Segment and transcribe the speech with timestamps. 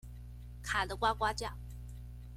[0.63, 1.55] 卡得呱呱叫